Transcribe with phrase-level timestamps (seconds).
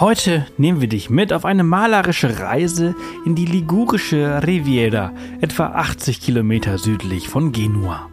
[0.00, 2.94] Heute nehmen wir dich mit auf eine malerische Reise
[3.26, 8.08] in die ligurische Riviera, etwa 80 Kilometer südlich von Genua.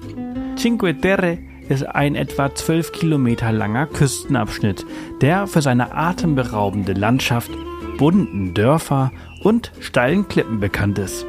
[0.58, 1.38] Cinque Terre
[1.70, 4.84] ist ein etwa 12 Kilometer langer Küstenabschnitt,
[5.22, 7.52] der für seine atemberaubende Landschaft,
[8.00, 9.12] bunten Dörfer
[9.44, 11.24] und steilen Klippen bekannt ist.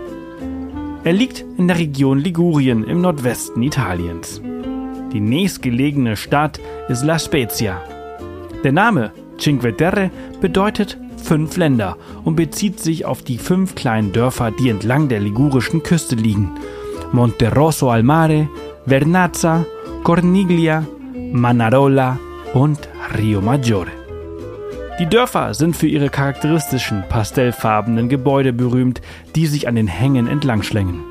[1.05, 4.41] Er liegt in der Region Ligurien im Nordwesten Italiens.
[5.13, 7.83] Die nächstgelegene Stadt ist La Spezia.
[8.65, 14.51] Der Name Cinque Terre bedeutet fünf Länder und bezieht sich auf die fünf kleinen Dörfer,
[14.51, 16.53] die entlang der ligurischen Küste liegen.
[17.13, 18.49] Monterosso al Mare,
[18.87, 19.65] Vernazza,
[20.05, 20.85] Corniglia,
[21.33, 22.19] Manarola
[22.55, 23.91] und Rio Maggiore.
[24.99, 29.03] Die Dörfer sind für ihre charakteristischen pastellfarbenen Gebäude berühmt,
[29.35, 31.03] die sich an den Hängen entlangschlängen.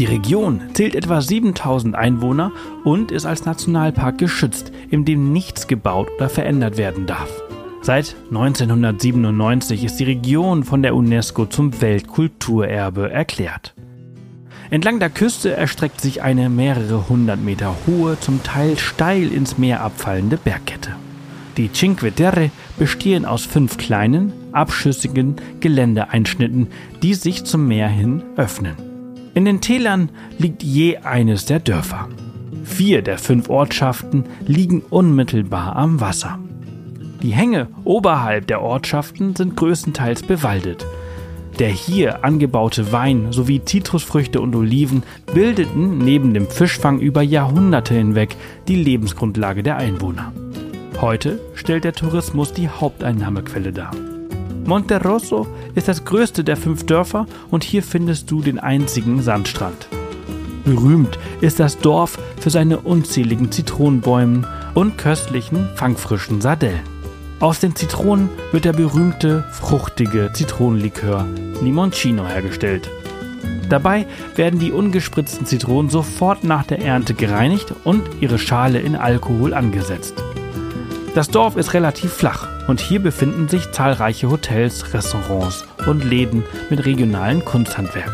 [0.00, 2.50] Die Region zählt etwa 7000 Einwohner
[2.82, 7.43] und ist als Nationalpark geschützt, in dem nichts gebaut oder verändert werden darf.
[7.84, 13.74] Seit 1997 ist die Region von der UNESCO zum Weltkulturerbe erklärt.
[14.70, 19.82] Entlang der Küste erstreckt sich eine mehrere hundert Meter hohe, zum Teil steil ins Meer
[19.82, 20.92] abfallende Bergkette.
[21.58, 26.68] Die Cinque Terre bestehen aus fünf kleinen, abschüssigen Geländeeinschnitten,
[27.02, 28.76] die sich zum Meer hin öffnen.
[29.34, 30.08] In den Tälern
[30.38, 32.08] liegt je eines der Dörfer.
[32.64, 36.38] Vier der fünf Ortschaften liegen unmittelbar am Wasser.
[37.24, 40.84] Die Hänge oberhalb der Ortschaften sind größtenteils bewaldet.
[41.58, 48.36] Der hier angebaute Wein sowie Zitrusfrüchte und Oliven bildeten neben dem Fischfang über Jahrhunderte hinweg
[48.68, 50.34] die Lebensgrundlage der Einwohner.
[51.00, 53.92] Heute stellt der Tourismus die Haupteinnahmequelle dar.
[54.66, 59.88] Monterosso ist das größte der fünf Dörfer und hier findest du den einzigen Sandstrand.
[60.66, 66.93] Berühmt ist das Dorf für seine unzähligen Zitronenbäumen und köstlichen, fangfrischen Sardellen.
[67.40, 71.26] Aus den Zitronen wird der berühmte fruchtige Zitronenlikör
[71.60, 72.88] Limoncino hergestellt.
[73.68, 74.06] Dabei
[74.36, 80.14] werden die ungespritzten Zitronen sofort nach der Ernte gereinigt und ihre Schale in Alkohol angesetzt.
[81.14, 86.84] Das Dorf ist relativ flach und hier befinden sich zahlreiche Hotels, Restaurants und Läden mit
[86.86, 88.12] regionalen Kunsthandwerk.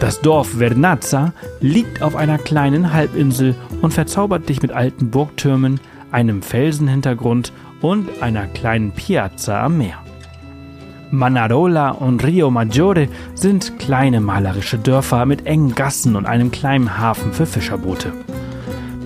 [0.00, 5.80] Das Dorf Vernazza liegt auf einer kleinen Halbinsel und verzaubert dich mit alten Burgtürmen,
[6.12, 9.98] einem Felsenhintergrund und einer kleinen Piazza am Meer.
[11.10, 17.32] Manarola und Rio Maggiore sind kleine malerische Dörfer mit engen Gassen und einem kleinen Hafen
[17.32, 18.12] für Fischerboote.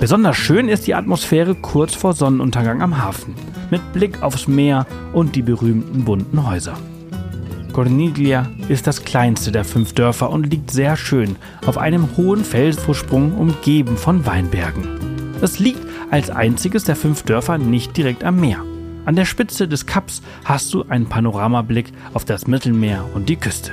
[0.00, 3.34] Besonders schön ist die Atmosphäre kurz vor Sonnenuntergang am Hafen,
[3.70, 6.76] mit Blick aufs Meer und die berühmten bunten Häuser.
[7.72, 13.32] Corniglia ist das kleinste der fünf Dörfer und liegt sehr schön auf einem hohen Felsvorsprung
[13.38, 15.11] umgeben von Weinbergen.
[15.42, 18.64] Es liegt als einziges der fünf Dörfer nicht direkt am Meer.
[19.04, 23.72] An der Spitze des Kaps hast du einen Panoramablick auf das Mittelmeer und die Küste.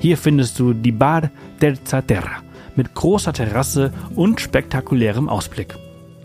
[0.00, 2.42] Hier findest du die Bar Terza Terra
[2.76, 5.74] mit großer Terrasse und spektakulärem Ausblick.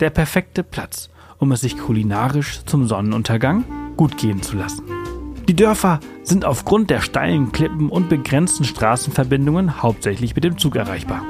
[0.00, 3.64] Der perfekte Platz, um es sich kulinarisch zum Sonnenuntergang
[3.98, 4.84] gut gehen zu lassen.
[5.48, 11.22] Die Dörfer sind aufgrund der steilen Klippen und begrenzten Straßenverbindungen hauptsächlich mit dem Zug erreichbar.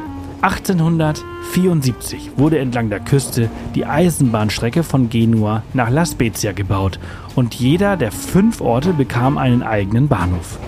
[0.43, 6.99] 1874 wurde entlang der Küste die Eisenbahnstrecke von Genua nach La Spezia gebaut
[7.37, 10.59] und jeder der fünf Orte bekam einen eigenen Bahnhof.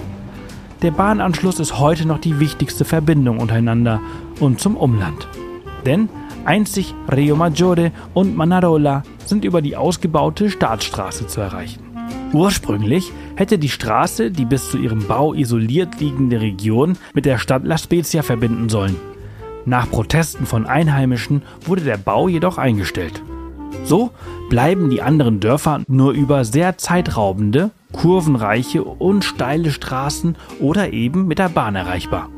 [0.83, 4.01] Der Bahnanschluss ist heute noch die wichtigste Verbindung untereinander
[4.39, 5.27] und zum Umland.
[5.85, 6.09] Denn
[6.45, 11.83] einzig Rio Maggiore und Manarola sind über die ausgebaute Staatsstraße zu erreichen.
[12.33, 17.65] Ursprünglich hätte die Straße die bis zu ihrem Bau isoliert liegende Region mit der Stadt
[17.65, 19.14] La Spezia verbinden sollen.
[19.67, 23.23] Nach Protesten von Einheimischen wurde der Bau jedoch eingestellt.
[23.85, 24.11] So
[24.49, 31.39] bleiben die anderen Dörfer nur über sehr zeitraubende, kurvenreiche und steile Straßen oder eben mit
[31.39, 32.29] der Bahn erreichbar.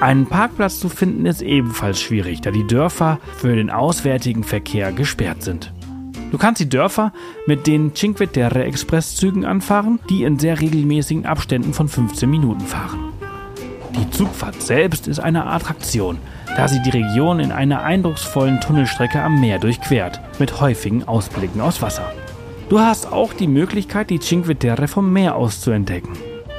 [0.00, 5.42] Einen Parkplatz zu finden ist ebenfalls schwierig, da die Dörfer für den auswärtigen Verkehr gesperrt
[5.42, 5.72] sind.
[6.32, 7.12] Du kannst die Dörfer
[7.46, 13.15] mit den Cinque Terre Expresszügen anfahren, die in sehr regelmäßigen Abständen von 15 Minuten fahren.
[13.98, 16.18] Die Zugfahrt selbst ist eine Attraktion,
[16.56, 21.80] da sie die Region in einer eindrucksvollen Tunnelstrecke am Meer durchquert, mit häufigen Ausblicken aus
[21.80, 22.12] Wasser.
[22.68, 26.12] Du hast auch die Möglichkeit, die Cinque Terre vom Meer aus zu entdecken.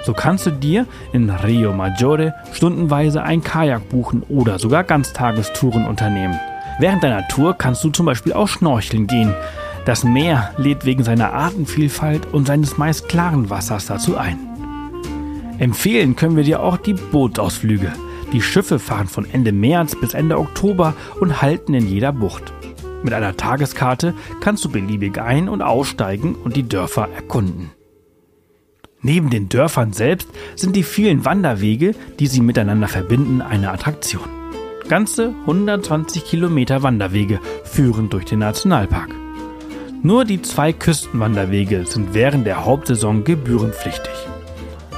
[0.03, 6.39] So kannst du dir in Rio Maggiore stundenweise ein Kajak buchen oder sogar Ganztagestouren unternehmen.
[6.79, 9.33] Während deiner Tour kannst du zum Beispiel auch schnorcheln gehen.
[9.85, 14.46] Das Meer lädt wegen seiner Artenvielfalt und seines meist klaren Wassers dazu ein.
[15.59, 17.91] Empfehlen können wir dir auch die Bootausflüge.
[18.31, 22.53] Die Schiffe fahren von Ende März bis Ende Oktober und halten in jeder Bucht.
[23.03, 27.71] Mit einer Tageskarte kannst du beliebig ein- und aussteigen und die Dörfer erkunden.
[29.01, 34.27] Neben den Dörfern selbst sind die vielen Wanderwege, die sie miteinander verbinden, eine Attraktion.
[34.89, 39.09] Ganze 120 Kilometer Wanderwege führen durch den Nationalpark.
[40.03, 44.13] Nur die zwei Küstenwanderwege sind während der Hauptsaison gebührenpflichtig.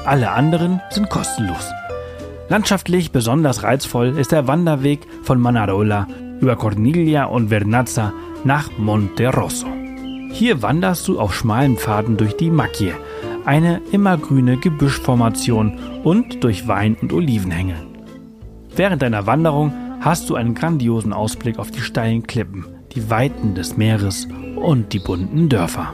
[0.05, 1.71] Alle anderen sind kostenlos.
[2.47, 6.07] Landschaftlich besonders reizvoll ist der Wanderweg von Manarola
[6.41, 8.13] über Corniglia und Vernazza
[8.43, 9.67] nach Monte Rosso.
[10.31, 12.93] Hier wanderst du auf schmalen Pfaden durch die Macchie,
[13.45, 17.75] eine immergrüne Gebüschformation und durch Wein- und Olivenhänge.
[18.75, 23.75] Während deiner Wanderung hast du einen grandiosen Ausblick auf die steilen Klippen, die Weiten des
[23.75, 25.93] Meeres und die bunten Dörfer.